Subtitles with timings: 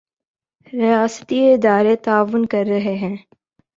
[0.73, 3.15] ریاستی ادارے تعاون کر رہے ہیں۔